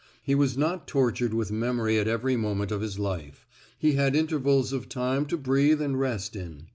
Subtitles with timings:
[0.23, 3.45] He was not tortured with memory at every moment of his life;
[3.77, 6.69] he had intervals of time to breathe and rest in.